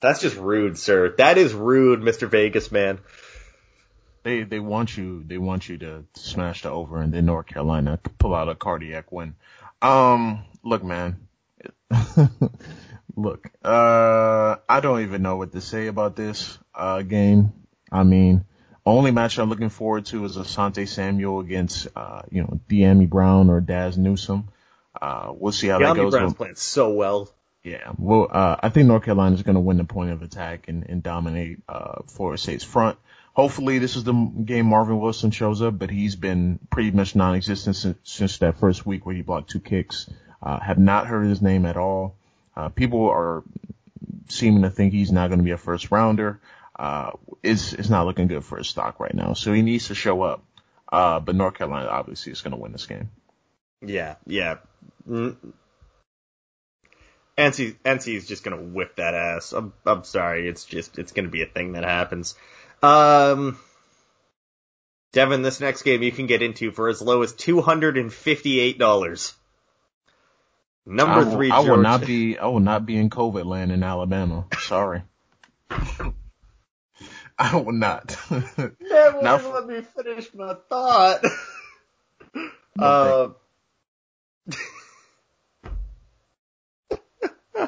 [0.02, 1.16] That's just rude, sir.
[1.18, 2.28] That is rude, Mr.
[2.28, 3.00] Vegas man.
[4.24, 8.00] They they want you they want you to smash the over and then North Carolina
[8.20, 9.36] pull out a cardiac win.
[9.82, 11.28] Um, look, man.
[13.16, 17.54] look, uh, I don't even know what to say about this uh game.
[17.90, 18.44] I mean,
[18.86, 23.50] only match I'm looking forward to is Asante Samuel against uh you know Dyami Brown
[23.50, 24.50] or Dazz Newsome.
[25.00, 26.12] Uh, we'll see how that Dyami goes.
[26.14, 27.30] Brown's playing so well.
[27.64, 30.68] Yeah, well, uh, I think North Carolina is going to win the point of attack
[30.68, 32.98] and, and dominate uh, Florida State's front.
[33.34, 37.76] Hopefully, this is the game Marvin Wilson shows up, but he's been pretty much non-existent
[37.76, 40.10] since, since that first week where he blocked two kicks.
[40.42, 42.16] Uh, have not heard his name at all.
[42.58, 43.44] Uh, people are
[44.28, 46.42] seeming to think he's not going to be a first rounder.
[46.82, 47.12] Uh,
[47.44, 49.34] it's, it's not looking good for his stock right now.
[49.34, 50.44] So he needs to show up.
[50.92, 53.12] Uh, but North Carolina obviously is going to win this game.
[53.86, 54.58] Yeah, yeah.
[55.08, 55.36] Mm.
[57.38, 59.54] NC NC is just gonna whip that ass.
[59.54, 60.48] I'm I'm sorry.
[60.48, 62.36] It's just it's gonna be a thing that happens.
[62.84, 63.58] Um,
[65.14, 68.14] Devin, this next game you can get into for as low as two hundred and
[68.14, 69.34] fifty eight dollars.
[70.86, 72.38] Number I will, three, I will not be.
[72.38, 74.46] I will not be in COVID land in Alabama.
[74.60, 75.02] Sorry.
[77.40, 78.18] I will not.
[78.30, 81.24] Never Now- even let me finish my thought.
[82.80, 83.30] Uh,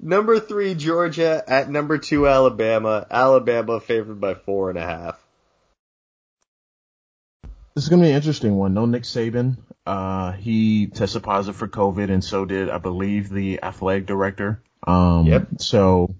[0.00, 3.06] number three, Georgia at number two, Alabama.
[3.10, 5.18] Alabama favored by four and a half.
[7.74, 8.74] This is gonna be an interesting one.
[8.74, 9.56] No Nick Saban.
[9.86, 14.62] Uh, he tested positive for COVID, and so did I believe the athletic director.
[14.86, 15.46] Um, Yep.
[15.58, 16.14] So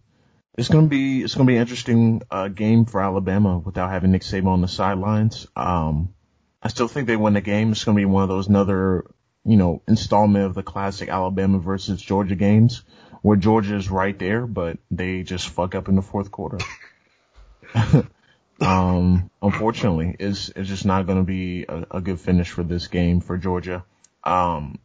[0.56, 4.22] it's gonna be it's gonna be an interesting uh, game for Alabama without having Nick
[4.22, 5.46] Saban on the sidelines.
[5.56, 6.14] Um,
[6.62, 7.72] I still think they win the game.
[7.72, 9.04] It's gonna be one of those another
[9.44, 12.82] you know installment of the classic Alabama versus Georgia games
[13.24, 16.58] where Georgia is right there, but they just fuck up in the fourth quarter.
[18.60, 22.86] um, unfortunately, it's it's just not going to be a, a good finish for this
[22.88, 23.82] game for Georgia.
[24.24, 24.78] Um,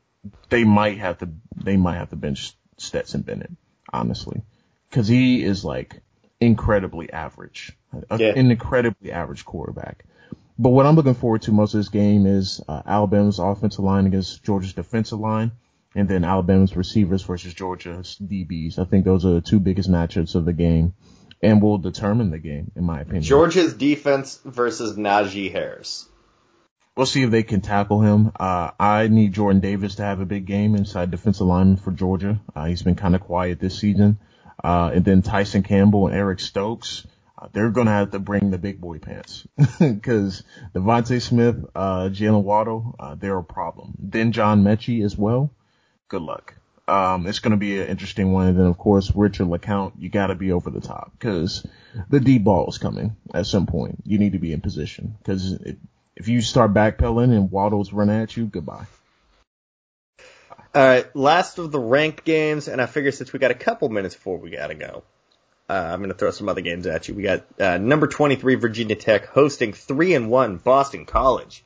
[0.47, 3.51] they might have to they might have to bench Stetson Bennett,
[3.91, 4.41] honestly,
[4.89, 6.01] because he is like
[6.39, 7.77] incredibly average,
[8.11, 8.27] Yeah.
[8.35, 10.05] an incredibly average quarterback.
[10.57, 14.07] But what I'm looking forward to most of this game is uh, Alabama's offensive line
[14.07, 15.51] against Georgia's defensive line,
[15.95, 18.77] and then Alabama's receivers versus Georgia's DBs.
[18.77, 20.93] I think those are the two biggest matchups of the game,
[21.41, 23.23] and will determine the game, in my opinion.
[23.23, 26.07] Georgia's defense versus Najee Harris.
[26.97, 28.33] We'll see if they can tackle him.
[28.37, 32.41] Uh, I need Jordan Davis to have a big game inside defensive line for Georgia.
[32.53, 34.19] Uh, he's been kind of quiet this season.
[34.63, 37.05] Uh, and then Tyson Campbell and Eric Stokes,
[37.37, 39.47] uh, they're going to have to bring the big boy pants
[39.79, 40.43] because
[40.73, 43.93] DeVonta Smith, uh, Jaylen Waddle, uh, they're a problem.
[43.97, 45.51] Then John Metchie as well.
[46.09, 46.55] Good luck.
[46.89, 48.47] Um, it's going to be an interesting one.
[48.47, 51.65] And then of course, Richard LeCounte, you got to be over the top because
[52.09, 53.99] the deep ball is coming at some point.
[54.05, 55.53] You need to be in position because
[56.15, 58.87] if, you start backpedaling and Waddle's running at you, goodbye.
[60.75, 63.89] All right, last of the ranked games, and I figure since we got a couple
[63.89, 65.03] minutes before we gotta go,
[65.67, 67.15] uh, I'm gonna throw some other games at you.
[67.15, 71.63] We got uh, number 23 Virginia Tech hosting three and one Boston College.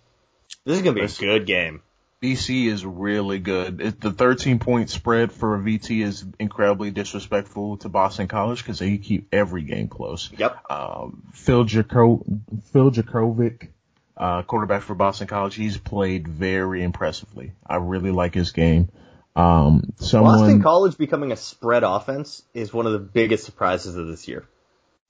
[0.66, 1.82] This is gonna be a good game.
[2.24, 3.82] BC is really good.
[3.82, 8.80] It, the 13 point spread for a VT is incredibly disrespectful to Boston College because
[8.80, 10.32] they keep every game close.
[10.38, 10.72] Yep.
[10.72, 12.24] Um, Phil Jako-
[12.72, 13.68] Phil Jurkovec,
[14.18, 17.54] uh, quarterback for Boston College, he's played very impressively.
[17.66, 18.90] I really like his game.
[19.36, 24.08] Um, someone, Boston College becoming a spread offense is one of the biggest surprises of
[24.08, 24.46] this year.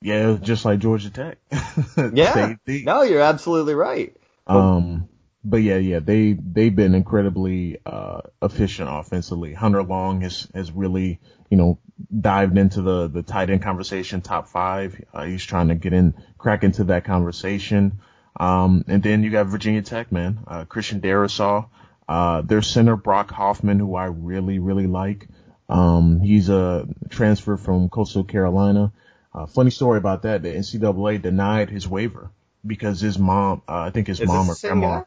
[0.01, 1.37] yeah, just like Georgia Tech.
[2.13, 2.55] Yeah.
[2.67, 4.15] No, you're absolutely right.
[4.47, 5.09] Um,
[5.43, 9.53] but yeah, yeah, they, they've been incredibly, uh, efficient offensively.
[9.53, 11.79] Hunter Long has, has really, you know,
[12.17, 15.03] dived into the, the tight end conversation, top five.
[15.13, 17.99] Uh, he's trying to get in, crack into that conversation.
[18.35, 21.67] Um, and then you got Virginia Tech, man, uh, Christian Darrisaw,
[22.07, 25.27] uh, their center Brock Hoffman, who I really, really like.
[25.69, 28.91] Um, he's a transfer from Coastal Carolina.
[29.33, 30.43] Uh, funny story about that.
[30.43, 32.31] The NCAA denied his waiver
[32.65, 35.03] because his mom, uh, I think his Is mom or this grandma.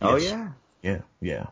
[0.00, 0.30] Oh Yes.
[0.30, 0.48] yeah.
[0.82, 1.46] Yeah, yeah.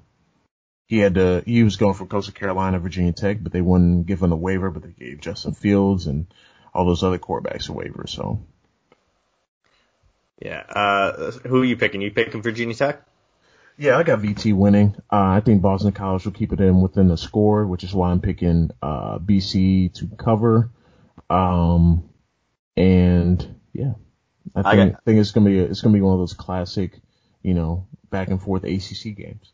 [0.86, 4.22] He had to, he was going from Coastal Carolina, Virginia Tech, but they wouldn't give
[4.22, 6.26] him the waiver, but they gave Justin Fields and
[6.72, 8.06] all those other quarterbacks a waiver.
[8.06, 8.40] So
[10.38, 10.61] Yeah.
[10.68, 12.01] Uh, who are you picking?
[12.01, 13.03] You picking Virginia Tech?
[13.79, 14.94] yeah, I got VT winning.
[15.12, 18.11] Uh, I think Boston College will keep it in within the score, which is why
[18.11, 20.70] I'm picking, uh, BC to cover.
[21.29, 22.09] Um,
[22.77, 23.94] and yeah,
[24.55, 26.33] I think, I think it's going to be, it's going to be one of those
[26.33, 26.99] classic,
[27.42, 29.53] you know, back and forth ACC games.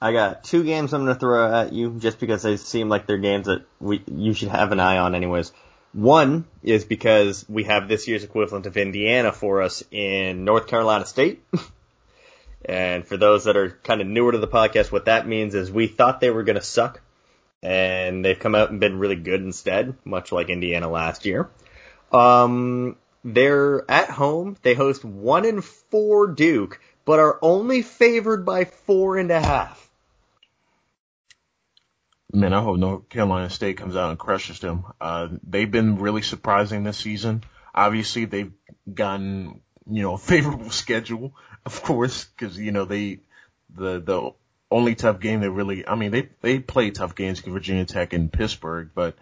[0.00, 3.06] I got two games I'm going to throw at you just because they seem like
[3.06, 5.50] they're games that we you should have an eye on anyways.
[5.94, 11.06] One is because we have this year's equivalent of Indiana for us in North Carolina
[11.06, 11.44] State.
[12.64, 15.70] and for those that are kind of newer to the podcast, what that means is
[15.70, 17.00] we thought they were going to suck
[17.62, 21.48] and they've come out and been really good instead, much like Indiana last year.
[22.12, 24.56] Um, they're at home.
[24.62, 29.83] They host one and four Duke, but are only favored by four and a half.
[32.34, 34.84] Man, I hope North Carolina State comes out and crushes them.
[35.00, 37.44] Uh, they've been really surprising this season.
[37.72, 38.52] Obviously, they've
[38.92, 41.32] gotten, you know, a favorable schedule,
[41.64, 43.20] of course, because, you know, they,
[43.72, 44.32] the, the
[44.68, 48.12] only tough game they really, I mean, they, they play tough games against Virginia Tech
[48.12, 49.16] and Pittsburgh, but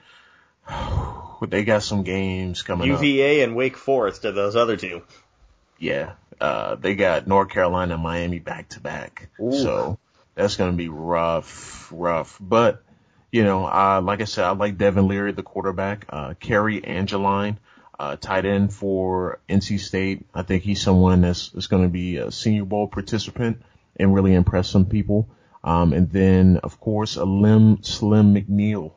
[1.46, 3.02] they got some games coming up.
[3.02, 5.02] UVA and Wake Forest are those other two.
[5.78, 6.12] Yeah.
[6.40, 9.28] Uh, they got North Carolina and Miami back to back.
[9.38, 9.98] So
[10.34, 12.38] that's going to be rough, rough.
[12.40, 12.82] But,
[13.32, 17.58] you know, uh, like I said, I like Devin Leary, the quarterback, uh, Cary Angeline,
[17.98, 20.26] uh, tight end for NC State.
[20.34, 23.62] I think he's someone that's, that's going to be a senior bowl participant
[23.96, 25.28] and really impress some people.
[25.64, 28.92] Um, and then of course, Alim Slim McNeill.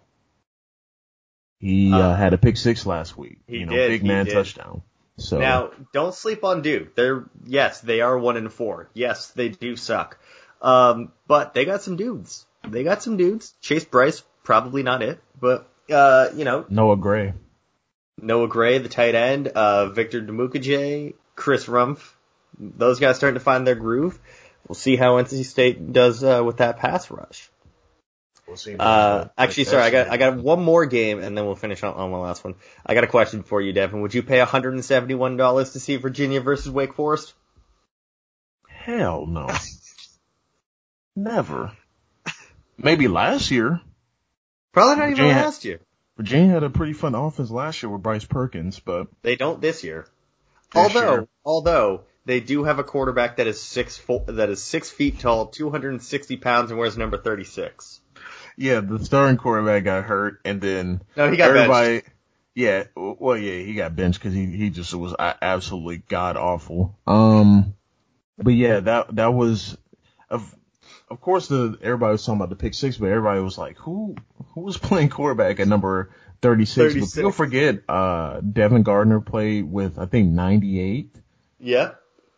[1.59, 3.39] He, uh, Uh, had a pick six last week.
[3.47, 4.33] he you know, did, big man did.
[4.33, 4.81] touchdown.
[5.17, 6.95] So Now, don't sleep on Duke.
[6.95, 8.89] They're yes, they are one and four.
[8.93, 10.17] Yes, they do suck.
[10.61, 12.45] Um, but they got some dudes.
[12.69, 13.53] They got some dudes.
[13.61, 17.33] Chase Brice, probably not it, but uh, you know, Noah Gray.
[18.21, 22.13] Noah Gray, the tight end, uh, Victor Dimukeje, Chris Rumph.
[22.57, 24.19] Those guys starting to find their groove.
[24.67, 27.49] We'll see how NC State does uh, with that pass rush.
[28.47, 28.75] We'll see.
[28.79, 31.93] Uh, actually, sorry, I got I got one more game, and then we'll finish on,
[31.93, 32.55] on my last one.
[32.85, 34.01] I got a question for you, Devin.
[34.01, 37.33] Would you pay $171 to see Virginia versus Wake Forest?
[38.67, 39.49] Hell no.
[41.15, 41.71] Never.
[42.77, 43.79] Maybe last year.
[44.73, 45.79] Probably not even Virginia- last year.
[46.17, 49.83] Virginia had a pretty fun offense last year with Bryce Perkins, but They don't this
[49.83, 50.07] year.
[50.73, 51.27] This although, year.
[51.45, 55.47] although they do have a quarterback that is six fo- that is six feet tall,
[55.47, 57.99] 260 pounds, and wears number 36.
[58.57, 61.69] yeah, the starting quarterback got hurt, and then No, he got benched.
[61.69, 62.01] everybody.
[62.53, 66.97] Yeah, well, yeah, he got benched because he he just was absolutely god awful.
[67.05, 67.73] Um,
[68.37, 69.77] but yeah, that that was
[70.29, 70.55] of
[71.09, 74.15] of course the everybody was talking about the pick six, but everybody was like, who
[74.53, 76.93] who was playing quarterback at number thirty six?
[76.93, 77.15] But 36.
[77.15, 81.15] people forget, uh, Devin Gardner played with I think ninety eight.
[81.59, 81.91] Yeah,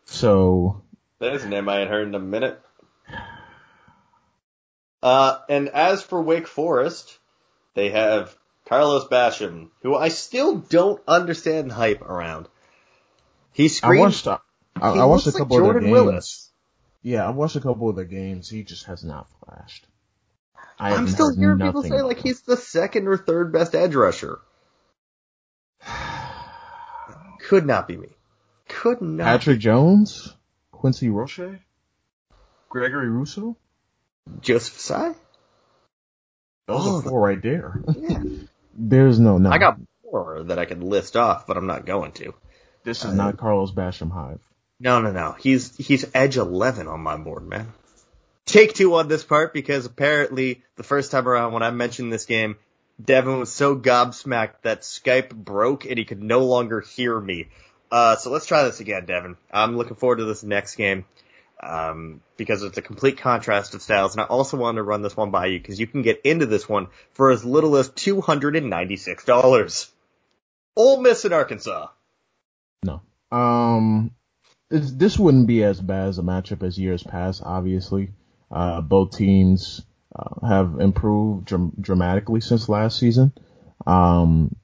[0.06, 0.82] So
[1.18, 2.60] that is a name I ain't heard in a minute.
[5.02, 7.18] Uh, and as for Wake Forest,
[7.74, 12.48] they have Carlos Basham, who I still don't understand the hype around.
[13.52, 14.24] He I screams.
[14.24, 14.40] watched
[14.80, 15.92] I, he I watched a looks like couple of their games.
[15.92, 16.47] Willis.
[17.08, 18.50] Yeah, I watched a couple of their games.
[18.50, 19.86] He just has not flashed.
[20.78, 24.40] I I'm still hearing people say like he's the second or third best edge rusher.
[27.48, 28.08] Could not be me.
[28.68, 29.24] Could not.
[29.24, 30.34] Patrick Jones,
[30.70, 31.40] Quincy Roche,
[32.68, 33.56] Gregory Rousseau.
[34.42, 35.14] Joseph Ossai?
[36.66, 37.80] Those Oh, are four right there.
[37.96, 38.22] Yeah.
[38.80, 39.50] There's no no.
[39.50, 42.34] I got more that I could list off, but I'm not going to.
[42.84, 44.40] this is uh, not Carlos Basham Hive.
[44.80, 45.32] No, no, no.
[45.32, 47.72] He's he's edge 11 on my board, man.
[48.46, 52.24] Take two on this part because apparently the first time around when I mentioned this
[52.24, 52.56] game,
[53.02, 57.48] Devin was so gobsmacked that Skype broke and he could no longer hear me.
[57.90, 59.36] Uh, so let's try this again, Devin.
[59.52, 61.04] I'm looking forward to this next game.
[61.60, 65.16] Um, because it's a complete contrast of styles, and I also wanted to run this
[65.16, 68.20] one by you because you can get into this one for as little as two
[68.20, 69.90] hundred and ninety-six dollars.
[70.76, 71.88] Ole Miss in Arkansas.
[72.84, 73.02] No.
[73.32, 74.12] Um,
[74.70, 77.42] this, wouldn't be as bad as a matchup as years past.
[77.44, 78.10] Obviously,
[78.50, 79.82] uh, both teams
[80.14, 83.32] uh, have improved dram- dramatically since last season.
[83.86, 84.54] Um,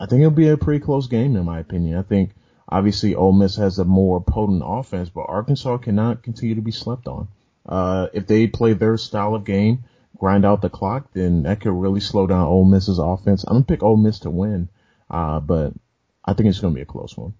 [0.00, 1.98] I think it'll be a pretty close game in my opinion.
[1.98, 2.32] I think
[2.72, 7.06] Obviously, Ole Miss has a more potent offense, but Arkansas cannot continue to be slept
[7.06, 7.28] on.
[7.66, 9.84] Uh, if they play their style of game,
[10.16, 13.44] grind out the clock, then that could really slow down Ole Miss's offense.
[13.44, 14.70] I'm gonna pick Ole Miss to win,
[15.10, 15.74] uh, but
[16.24, 17.34] I think it's gonna be a close one.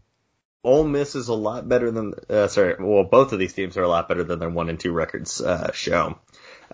[0.65, 3.83] Ole Miss is a lot better than, uh, sorry, well, both of these teams are
[3.83, 6.19] a lot better than their one and two records, uh, show.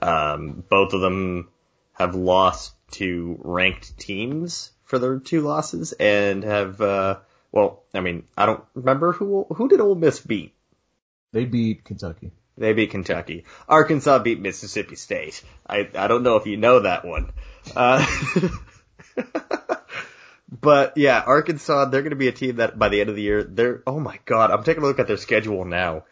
[0.03, 1.49] Um, both of them
[1.95, 7.19] have lost to ranked teams for their two losses and have, uh,
[7.51, 10.55] well, I mean, I don't remember who, who did Ole Miss beat?
[11.33, 12.33] They beat Kentucky.
[12.59, 13.45] They beat Kentucky.
[13.69, 15.43] Arkansas beat Mississippi State.
[15.67, 17.33] I, I don't know if you know that one.
[17.75, 18.05] Uh,
[20.51, 23.23] but yeah, Arkansas, they're going to be a team that by the end of the
[23.23, 26.05] year, they're, oh my god, I'm taking a look at their schedule now.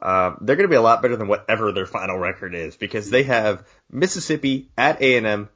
[0.00, 3.10] Uh, they're going to be a lot better than whatever their final record is because
[3.10, 5.48] they have Mississippi at A&M,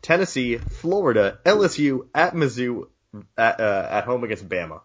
[0.00, 2.88] Tennessee, Florida, LSU at Mizzou,
[3.36, 4.80] at, uh, at home against Bama.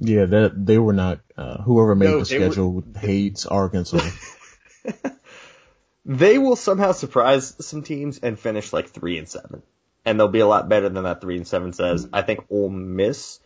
[0.00, 1.20] Yeah, that they were not.
[1.36, 4.08] Uh, whoever made no, the schedule were, hates Arkansas.
[6.04, 9.62] they will somehow surprise some teams and finish like three and seven,
[10.04, 12.08] and they'll be a lot better than that three and seven says.
[12.12, 13.40] I think Ole Miss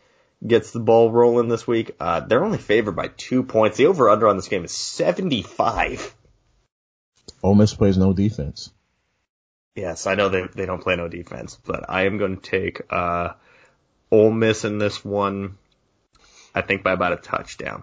[0.46, 1.92] gets the ball rolling this week.
[2.00, 3.76] Uh, they're only favored by two points.
[3.76, 6.14] The over under on this game is seventy five.
[7.42, 8.70] Ole Miss plays no defense.
[9.74, 12.82] Yes, I know they they don't play no defense, but I am going to take
[12.90, 13.30] uh,
[14.10, 15.56] Ole Miss in this one.
[16.54, 17.82] I think by about a touchdown.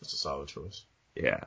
[0.00, 0.84] That's a solid choice.
[1.16, 1.44] Yeah.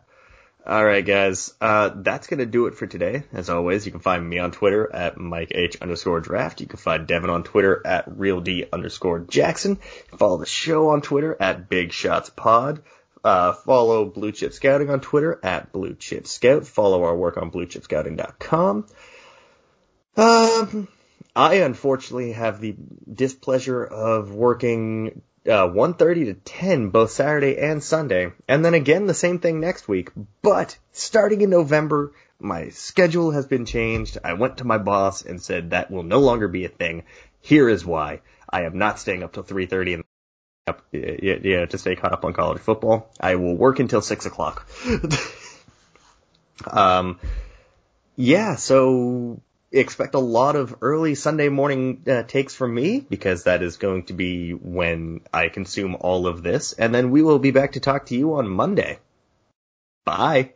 [0.65, 1.53] All right, guys.
[1.59, 3.23] Uh, that's gonna do it for today.
[3.33, 6.61] As always, you can find me on Twitter at Mike H underscore draft.
[6.61, 9.77] You can find Devin on Twitter at Real D underscore Jackson.
[10.17, 12.83] Follow the show on Twitter at Big Shots Pod.
[13.23, 16.65] Uh, follow Blue Chip Scouting on Twitter at Blue Chip Scout.
[16.65, 18.85] Follow our work on BlueChipScouting.com.
[20.15, 20.87] Um,
[21.35, 22.75] I unfortunately have the
[23.11, 29.13] displeasure of working uh, 1.30 to 10 both Saturday and Sunday, and then again the
[29.13, 30.11] same thing next week.
[30.41, 34.17] But starting in November, my schedule has been changed.
[34.23, 37.03] I went to my boss and said that will no longer be a thing.
[37.41, 38.21] Here is why.
[38.49, 40.03] I am not staying up till 3.30 in
[40.67, 43.11] up, yeah, to stay caught up on college football.
[43.19, 44.67] I will work until six o'clock.
[46.67, 47.19] um,
[48.15, 53.61] yeah, so expect a lot of early Sunday morning uh, takes from me because that
[53.61, 57.51] is going to be when I consume all of this, and then we will be
[57.51, 58.99] back to talk to you on Monday.
[60.05, 60.53] Bye.